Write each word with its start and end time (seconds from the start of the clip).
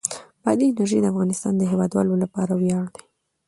بادي 0.43 0.65
انرژي 0.69 0.99
د 1.01 1.05
افغانستان 1.13 1.53
د 1.57 1.61
هیوادوالو 1.71 2.13
لپاره 2.23 2.53
ویاړ 2.55 2.85
دی. 2.95 3.01